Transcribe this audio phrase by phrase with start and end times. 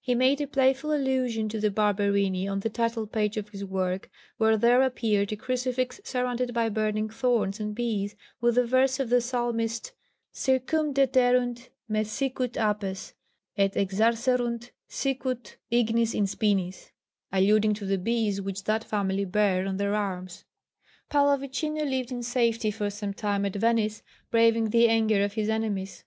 [0.00, 4.08] He made a playful allusion to the Barberini on the title page of his work,
[4.36, 9.10] where there appeared a crucifix surrounded by burning thorns and bees, with the verse of
[9.10, 9.90] the Psalmist
[10.32, 13.14] Circumdederunt me sicut apes,
[13.58, 16.92] et exarserunt sicut ignis in spinis,
[17.32, 20.44] alluding to the bees which that family bear on their arms.
[21.10, 26.04] Pallavicino lived in safety for some time at Venice, braving the anger of his enemies.